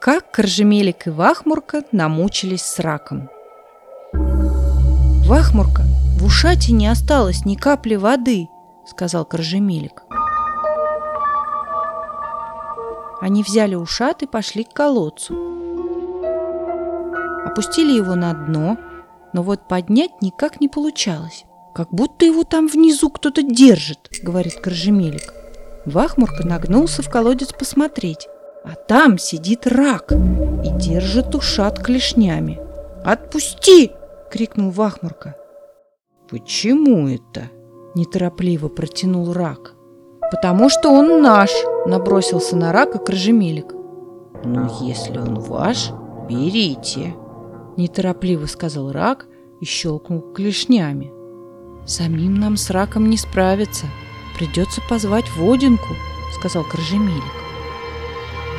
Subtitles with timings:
[0.00, 3.28] Как Коржемелик и Вахмурка намучились с раком.
[5.26, 5.82] «Вахмурка,
[6.18, 8.48] в ушате не осталось ни капли воды»,—
[8.86, 10.04] сказал Коржемелик.
[13.20, 15.34] Они взяли ушат и пошли к колодцу.
[17.44, 18.78] Опустили его на дно,
[19.34, 21.44] но вот поднять никак не получалось.
[21.74, 25.34] «Как будто его там внизу кто-то держит»,— говорит Коржемелик.
[25.84, 28.29] Вахмурка нагнулся в колодец посмотреть,
[28.64, 32.60] а там сидит рак и держит ушат клешнями.
[33.04, 33.92] «Отпусти!»—
[34.30, 35.36] крикнул Вахмурка.
[36.28, 37.50] «Почему это?»—
[37.94, 39.74] неторопливо протянул рак.
[40.30, 41.50] «Потому что он наш!»—
[41.86, 43.74] набросился на рака Крыжемелик.
[44.44, 45.90] «Ну, если он ваш,
[46.28, 47.14] берите!»—
[47.76, 49.26] неторопливо сказал рак
[49.60, 51.12] и щелкнул клешнями.
[51.86, 53.86] «Самим нам с раком не справиться.
[54.38, 55.94] Придется позвать Водинку»,—
[56.38, 57.39] сказал Крыжемелик.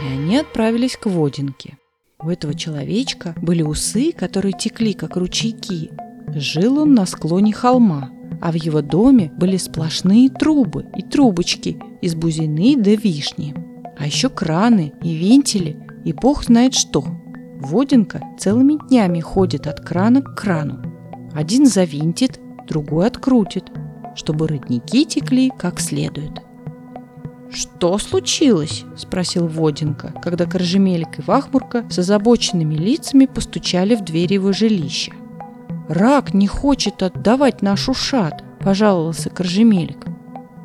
[0.03, 1.77] И они отправились к Водинке.
[2.23, 5.91] У этого человечка были усы, которые текли, как ручейки.
[6.33, 12.15] Жил он на склоне холма, а в его доме были сплошные трубы и трубочки из
[12.15, 13.55] бузины до вишни.
[13.97, 17.03] А еще краны и вентили, и бог знает что.
[17.59, 20.81] Водинка целыми днями ходит от крана к крану.
[21.33, 23.65] Один завинтит, другой открутит,
[24.15, 26.41] чтобы родники текли как следует.
[27.53, 34.53] «Что случилось?»– спросил Воденко, когда Коржемелик и Вахмурка с озабоченными лицами постучали в дверь его
[34.53, 35.11] жилища.
[35.89, 40.05] «Рак не хочет отдавать наш ушат»,– пожаловался Коржемелик.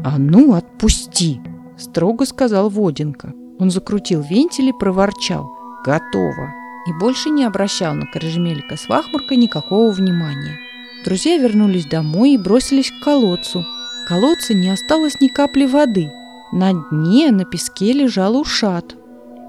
[0.05, 1.41] «А ну, отпусти!»–
[1.77, 3.33] строго сказал Воденко.
[3.59, 5.51] Он закрутил вентиль и проворчал.
[5.85, 6.53] «Готово!»
[6.87, 10.57] И больше не обращал на Коржемелика с Вахмуркой никакого внимания.
[11.05, 13.65] Друзья вернулись домой и бросились к колодцу.
[14.05, 16.13] В колодце не осталось ни капли воды–
[16.53, 18.97] на дне на песке лежал ушат.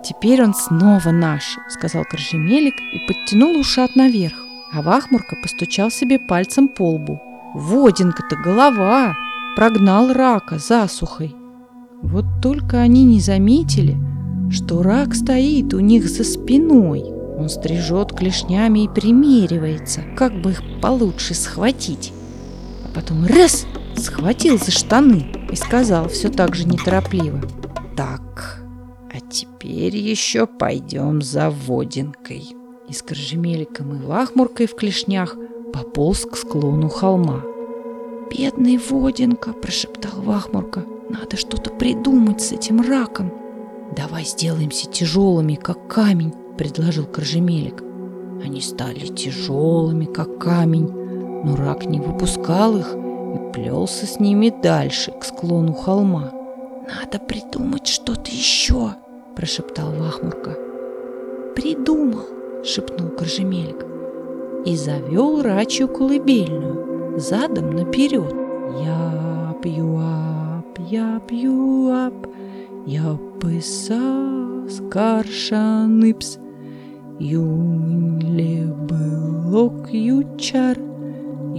[0.04, 4.36] «Теперь он снова наш»,— сказал Коржемелик и подтянул ушат наверх.
[4.74, 7.22] А Вахмурка постучал себе пальцем по лбу.
[7.54, 9.16] «Водинка-то голова!»
[9.56, 11.36] Прогнал рака засухой.
[12.04, 13.98] Вот только они не заметили,
[14.52, 17.04] что рак стоит у них за спиной.
[17.38, 22.14] Он стрижет клешнями и примеривается, как бы их получше схватить.
[22.86, 23.66] А потом раз
[24.00, 27.42] схватил за штаны и сказал все так же неторопливо.
[27.96, 28.62] «Так,
[29.12, 32.56] а теперь еще пойдем за Водинкой».
[32.88, 35.36] И с Коржемеликом и Вахмуркой в клешнях
[35.74, 37.44] пополз к склону холма.
[38.32, 40.86] «Бедный Водинка!»– прошептал Вахмурка.
[41.10, 43.34] «Надо что-то придумать с этим раком!»
[43.96, 47.84] «Давай сделаемся тяжелыми, как камень!»– предложил Коржемелик.
[48.44, 50.92] Они стали тяжелыми, как камень,
[51.44, 52.96] но рак не выпускал их–
[53.38, 56.32] и плелся с ними дальше, к склону холма.
[56.88, 58.94] «Надо придумать что-то еще!»–
[59.36, 60.58] прошептал Вахмурка.
[61.56, 62.26] «Придумал!»–
[62.64, 63.86] шепнул Коржемелик.
[64.66, 68.34] И завел рачью колыбельную, задом наперед.
[68.84, 72.28] Я пью ап, я пью ап,
[72.86, 76.38] я писа скаршаныпс,
[77.20, 80.78] юнь лебылок ючар,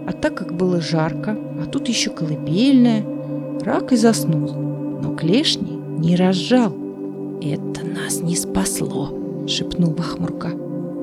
[0.07, 3.03] А так как было жарко, а тут еще колыбельная,
[3.61, 4.53] рак и заснул,
[5.01, 6.71] но клешни не разжал.
[7.41, 9.09] «Это нас не спасло»,—
[9.47, 10.51] шепнул Бахмурка.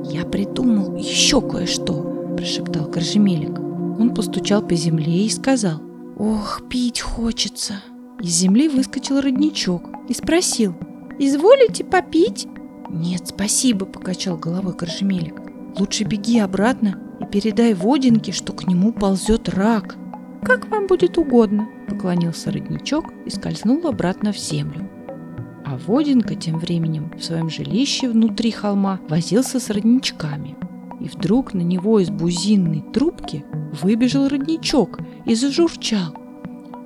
[0.04, 3.61] «Я придумал еще кое-что»,— прошептал Коржемелик.
[4.02, 5.80] Он постучал по земле и сказал,
[6.18, 7.74] «Ох, пить хочется!»
[8.20, 10.74] Из земли выскочил родничок и спросил,
[11.20, 12.48] «Изволите попить?»
[12.90, 15.40] «Нет, спасибо»,— покачал головой Коржемелик.
[15.78, 19.94] «Лучше беги обратно и передай Водинке, что к нему ползет рак».
[20.42, 24.90] «Как вам будет угодно»,— поклонился родничок и скользнул обратно в землю.
[25.64, 30.56] А Водинка тем временем в своем жилище внутри холма возился с родничками.
[31.02, 33.44] И вдруг на него из бузинной трубки
[33.82, 36.14] выбежал родничок и зажурчал.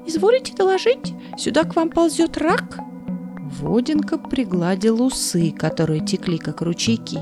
[0.07, 1.13] «Изволите доложить?
[1.37, 2.79] Сюда к вам ползет рак?»
[3.61, 7.19] Воденка пригладил усы, которые текли, как ручейки,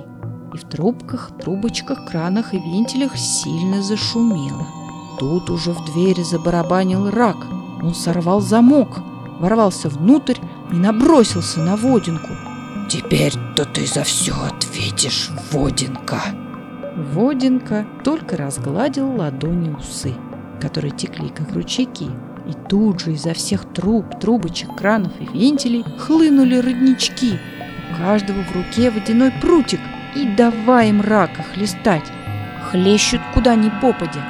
[0.55, 4.69] и в трубках, трубочках, кранах и вентилях сильно зашумело.
[5.19, 7.39] Тут уже в двери забарабанил рак.
[7.83, 9.01] Он сорвал замок,
[9.41, 10.39] ворвался внутрь
[10.71, 12.31] и набросился на Водинку.
[12.89, 16.44] «Теперь-то ты за все ответишь, Водинка!»
[16.97, 20.15] Водинка только разгладил ладони усы,
[20.61, 22.05] которые текли, как ручейки,
[22.47, 27.39] и тут же изо всех труб, трубочек, кранов и вентилей хлынули роднички.
[27.91, 29.81] У каждого в руке водяной прутик,
[30.15, 32.13] и давай им рака хлестать.
[32.71, 34.23] Хлещут куда ни попадя.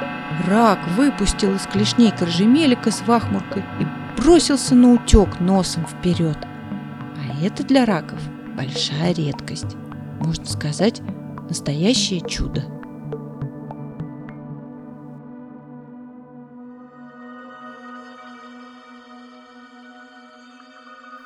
[0.47, 6.37] Рак выпустил из клешней коржемелика с вахмуркой и бросился на утек носом вперед.
[6.41, 8.19] А это для раков
[8.57, 9.75] большая редкость.
[10.19, 11.01] Можно сказать,
[11.49, 12.63] настоящее чудо.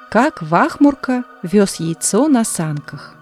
[0.09, 3.13] Как Вахмурка вез яйцо на санках.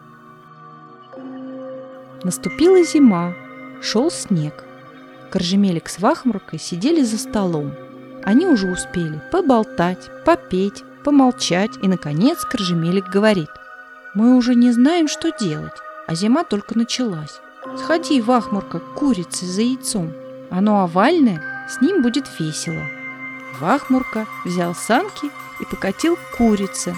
[2.24, 3.34] Наступила зима,
[3.82, 4.64] шел снег.
[5.30, 7.74] Коржемелик с Вахмуркой сидели за столом.
[8.24, 13.50] Они уже успели поболтать, попеть, помолчать, и, наконец, Коржемелик говорит.
[14.14, 15.76] «Мы уже не знаем, что делать,
[16.08, 17.40] а зима только началась.
[17.78, 20.14] Сходи, Вахмурка, к курице за яйцом.
[20.50, 22.82] Оно овальное, с ним будет весело».
[23.60, 26.96] Вахмурка взял санки и покатил к курице.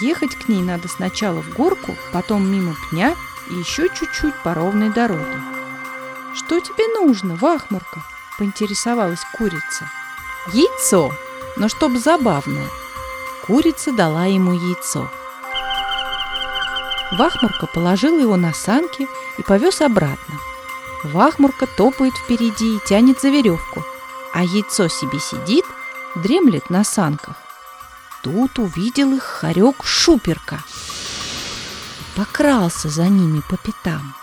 [0.00, 3.14] Ехать к ней надо сначала в горку, потом мимо пня
[3.50, 5.40] и еще чуть-чуть по ровной дороге.
[6.34, 8.02] «Что тебе нужно, Вахмурка?»–
[8.38, 9.90] поинтересовалась курица.
[10.52, 11.12] «Яйцо,
[11.56, 12.68] но чтоб забавное».
[13.46, 15.10] Курица дала ему яйцо.
[17.12, 19.08] Вахмурка положил его на санки
[19.38, 20.34] и повез обратно.
[21.04, 23.84] Вахмурка топает впереди и тянет за веревку,
[24.34, 25.64] а яйцо себе сидит,
[26.16, 27.36] дремлет на санках.
[28.22, 30.62] Тут увидел их хорек Шуперка.
[32.16, 34.14] Покрался за ними по пятам.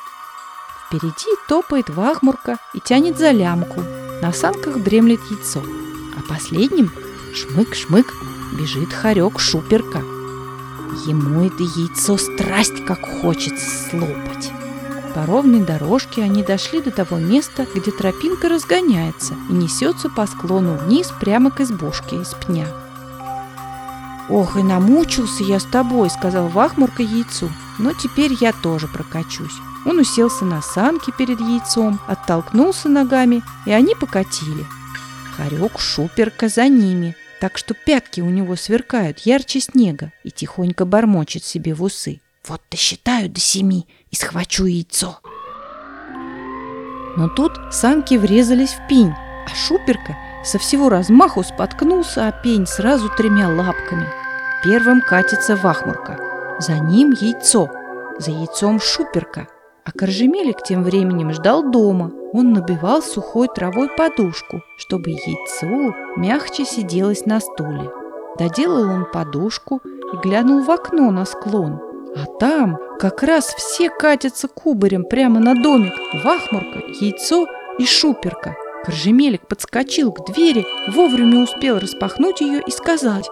[0.85, 3.81] Впереди топает Вахмурка и тянет за лямку.
[4.21, 5.63] На санках дремлет яйцо.
[6.17, 6.91] А последним
[7.33, 8.13] шмык-шмык
[8.57, 10.14] бежит хорек Шуперка.
[11.06, 14.51] Ему это яйцо страсть как хочется слопать.
[15.13, 20.77] По ровной дорожке они дошли до того места, где тропинка разгоняется и несется по склону
[20.77, 22.68] вниз прямо к избушке из пня.
[24.30, 27.50] «Ох, и намучился я с тобой»,— сказал Вахмурка яйцу.
[27.77, 29.53] «Но теперь я тоже прокачусь».
[29.86, 34.65] Он уселся на санки перед яйцом, оттолкнулся ногами, и они покатили.
[35.38, 41.43] Хорек шуперка за ними, так что пятки у него сверкают ярче снега и тихонько бормочет
[41.43, 42.21] себе в усы.
[42.47, 45.19] «Вот досчитаю до семи и схвачу яйцо».
[47.17, 49.13] Но тут санки врезались в пень,
[49.45, 54.07] а шуперка со всего размаху споткнулся о пень сразу тремя лапками.
[54.63, 56.19] Первым катится вахмурка,
[56.59, 57.69] за ним яйцо,
[58.19, 59.47] за яйцом шуперка.
[59.85, 62.11] А Коржемелик тем временем ждал дома.
[62.37, 67.89] Он набивал сухой травой подушку, чтобы яйцо мягче сиделось на стуле.
[68.37, 71.79] Доделал он подушку и глянул в окно на склон.
[72.13, 75.93] А там как раз все катятся кубарем прямо на домик.
[76.25, 77.45] Вахмурка, яйцо
[77.79, 78.57] и шуперка.
[78.83, 83.29] Коржемелик подскочил к двери, вовремя успел распахнуть ее и сказать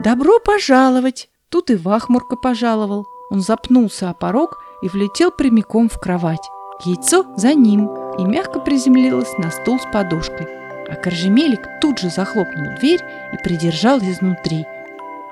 [0.00, 3.06] «Добро пожаловать!» Тут и Вахмурка пожаловал.
[3.30, 6.50] Он запнулся о порог и влетел прямиком в кровать.
[6.84, 10.46] Яйцо за ним и мягко приземлилось на стул с подушкой.
[10.88, 13.00] А Коржемелик тут же захлопнул дверь
[13.32, 14.66] и придержал изнутри.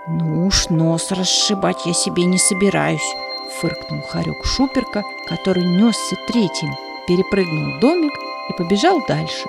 [0.09, 3.15] «Ну уж нос расшибать я себе не собираюсь»,—
[3.61, 6.71] фыркнул хорек Шуперка, который несся третьим,
[7.07, 8.13] перепрыгнул домик
[8.49, 9.47] и побежал дальше.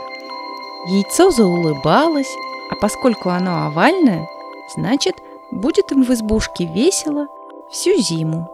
[0.87, 2.35] Яйцо заулыбалось,
[2.69, 4.27] а поскольку оно овальное,
[4.75, 5.15] значит,
[5.51, 7.27] будет им в избушке весело
[7.69, 8.49] всю зиму.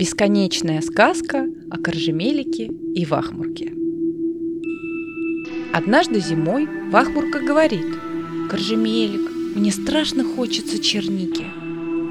[0.00, 3.74] Бесконечная сказка о Коржемелике и Вахмурке.
[5.74, 7.84] Однажды зимой Вахмурка говорит
[8.48, 11.44] «Коржемелик, мне страшно хочется черники».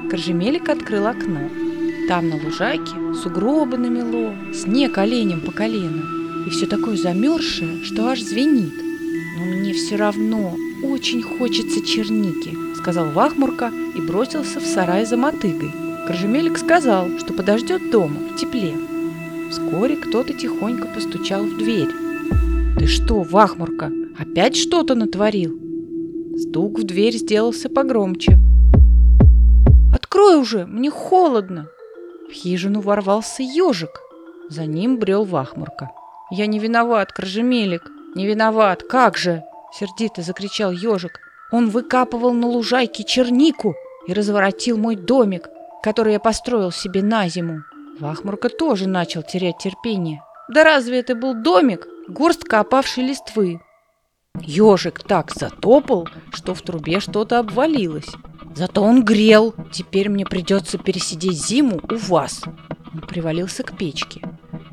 [0.08, 1.50] Коржемелик открыл окно.
[2.06, 2.92] Там на лужайке
[3.24, 6.46] сугробы намело, снег оленем по колено.
[6.46, 8.72] И все такое замерзшее, что аж звенит.
[9.36, 15.89] Но мне все равно очень хочется черники, сказал Вахмурка и бросился в сарай за мотыгой.
[16.10, 18.74] Коржемелик сказал, что подождет дома, в тепле.
[19.48, 21.90] Вскоре кто-то тихонько постучал в дверь.
[22.76, 25.56] «Ты что, Вахмурка, опять что-то натворил?»
[26.36, 28.38] Стук в дверь сделался погромче.
[29.94, 31.68] «Открой уже, мне холодно!»
[32.28, 34.00] В хижину ворвался ежик.
[34.48, 35.92] За ним брел Вахмурка.
[36.32, 41.20] «Я не виноват, Крыжемелик, не виноват, как же!» Сердито закричал ежик.
[41.52, 43.76] «Он выкапывал на лужайке чернику
[44.08, 45.48] и разворотил мой домик,
[45.82, 47.62] который я построил себе на зиму».
[47.98, 50.22] Вахмурка тоже начал терять терпение.
[50.48, 51.86] «Да разве это был домик?
[52.08, 53.60] Горстка опавшей листвы!»
[54.40, 58.08] Ежик так затопал, что в трубе что-то обвалилось.
[58.54, 59.54] Зато он грел.
[59.70, 62.42] Теперь мне придется пересидеть зиму у вас.
[62.92, 64.22] Он привалился к печке.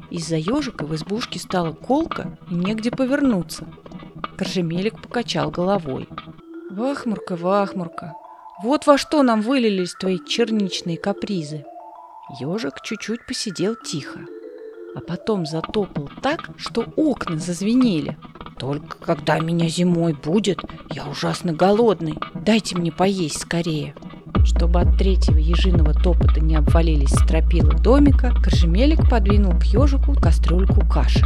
[0.10, 3.68] Из-за ежика в избушке стало колко и негде повернуться.
[4.38, 6.08] Коржемелик покачал головой.
[6.72, 8.14] Вахмурка, Вахмурка,
[8.64, 11.66] вот во что нам вылились твои черничные капризы.
[12.40, 14.22] Ежик чуть-чуть посидел тихо,
[14.96, 18.18] а потом затопал так, что окна зазвенели.
[18.58, 20.60] Только когда меня зимой будет,
[20.90, 22.18] я ужасно голодный.
[22.34, 23.94] Дайте мне поесть скорее.
[24.44, 31.26] Чтобы от третьего ежиного топота не обвалились стропила домика, Коржемелик подвинул к ежику кастрюльку каши.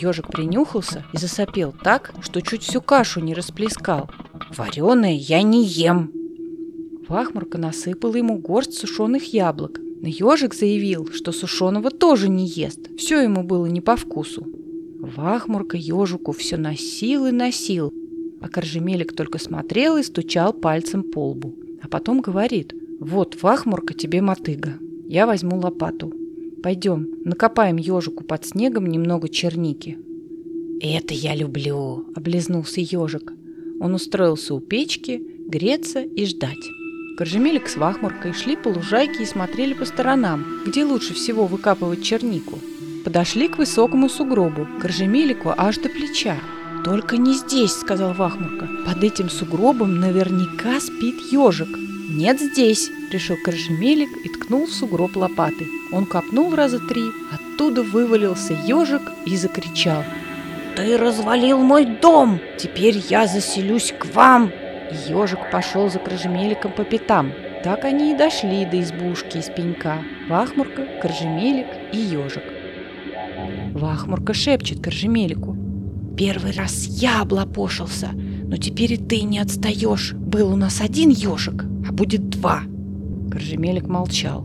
[0.00, 4.08] Ежик принюхался и засопел так, что чуть всю кашу не расплескал.
[4.56, 6.19] «Вареное я не ем!»
[7.10, 13.20] Вахмурка насыпала ему горсть сушеных яблок, но ежик заявил, что сушеного тоже не ест, все
[13.20, 14.46] ему было не по вкусу.
[15.00, 17.92] Вахмурка ежику все носил и носил,
[18.40, 21.56] а Коржемелик только смотрел и стучал пальцем по лбу.
[21.82, 24.74] А потом говорит, вот, Вахмурка, тебе мотыга,
[25.08, 26.12] я возьму лопату.
[26.62, 29.98] Пойдем, накопаем ежику под снегом немного черники.
[30.80, 33.32] «Это я люблю!»– облизнулся ежик.
[33.80, 36.70] Он устроился у печки, греться и ждать.
[37.20, 42.58] Коржемелик с Вахмуркой шли по лужайке и смотрели по сторонам, где лучше всего выкапывать чернику.
[43.04, 46.38] Подошли к высокому сугробу, Коржемелику аж до плеча.
[46.82, 48.70] «Только не здесь»,— сказал Вахмурка.
[48.86, 51.68] «Под этим сугробом наверняка спит ежик».
[52.08, 55.68] «Нет здесь»,— решил Коржемелик и ткнул в сугроб лопатой.
[55.92, 60.04] Он копнул раза три, оттуда вывалился ежик и закричал.
[60.74, 62.40] «Ты развалил мой дом!
[62.56, 64.50] Теперь я заселюсь к вам!»
[65.08, 67.32] Ежик пошел за Крыжемеликом по пятам.
[67.62, 69.98] Так они и дошли до избушки из пенька.
[70.28, 72.42] Вахмурка, Крыжемелик и ежик.
[73.72, 75.56] Вахмурка шепчет Крыжемелику.
[76.16, 80.12] «Первый раз я облапошился, но теперь и ты не отстаешь.
[80.14, 82.62] Был у нас один ежик, а будет два».
[83.30, 84.44] Крыжемелик молчал.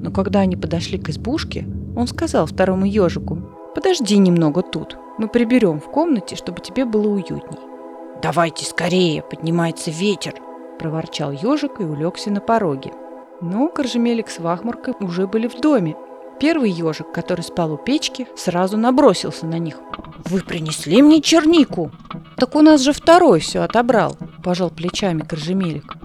[0.00, 1.66] Но когда они подошли к избушке,
[1.96, 3.38] он сказал второму ежику,
[3.74, 7.77] «Подожди немного тут, мы приберем в комнате, чтобы тебе было уютней».
[8.20, 10.34] «Давайте скорее, поднимается ветер!»–
[10.78, 12.92] проворчал ежик и улегся на пороге.
[13.40, 15.96] Но Коржемелик с Вахмуркой уже были в доме.
[16.40, 19.76] Первый ежик, который спал у печки, сразу набросился на них.
[20.24, 21.92] «Вы принесли мне чернику!»
[22.36, 25.96] «Так у нас же второй все отобрал!»– пожал плечами Коржемелик.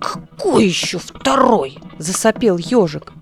[0.00, 3.12] «Какой еще второй?»– засопел ежик.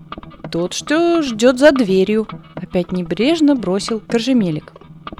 [0.51, 4.71] «Тот, что ждет за дверью!»– опять небрежно бросил Коржемелик.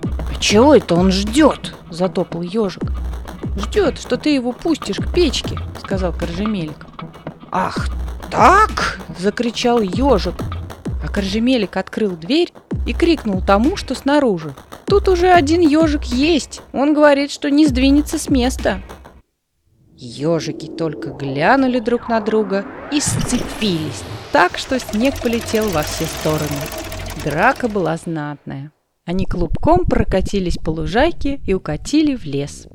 [0.01, 2.84] «А чего это он ждет?»– затопал ежик.
[3.58, 6.86] Ждет, что ты его пустишь к печке, сказал Коржемелик.
[7.52, 7.90] Ах,
[8.30, 9.00] так!
[9.18, 10.36] закричал ежик.
[11.04, 12.54] А Коржемелик открыл дверь
[12.86, 14.54] и крикнул тому, что снаружи.
[14.86, 16.62] Тут уже один ежик есть.
[16.72, 18.82] Он говорит, что не сдвинется с места.
[19.96, 26.62] Ежики только глянули друг на друга и сцепились, так что снег полетел во все стороны.
[27.26, 28.72] Драка была знатная.
[29.06, 32.68] Они клубком прокатились по лужайке и укатили в лес.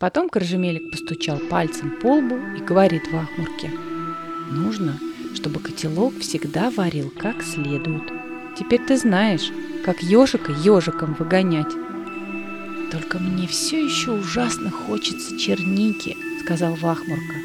[0.00, 3.70] Потом Коржемелик постучал пальцем по лбу и говорит в Ахмурке.
[4.50, 4.98] Нужно,
[5.34, 8.10] чтобы котелок всегда варил как следует.
[8.58, 9.52] Теперь ты знаешь,
[9.84, 11.70] как ежика ежиком выгонять.
[12.90, 17.36] Только мне все еще ужасно хочется черники, сказал Вахмурка.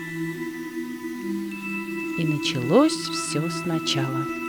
[2.18, 4.45] И началось все сначала.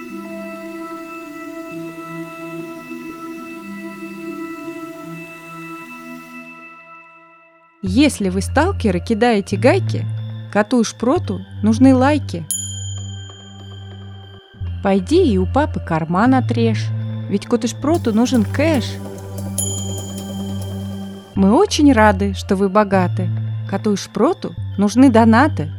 [7.88, 10.04] Если вы, сталкеры, кидаете гайки,
[10.52, 12.44] коту и шпроту нужны лайки.
[14.82, 16.88] Пойди и у папы карман отрежь,
[17.28, 18.86] ведь коту и шпроту нужен кэш.
[21.36, 23.30] Мы очень рады, что вы богаты.
[23.70, 25.70] Коту и шпроту нужны донаты.